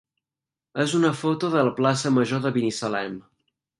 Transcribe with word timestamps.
és 0.85 0.95
una 0.99 1.11
foto 1.19 1.51
de 1.55 1.63
la 1.67 1.73
plaça 1.81 2.13
major 2.17 2.43
de 2.47 2.53
Binissalem. 2.57 3.21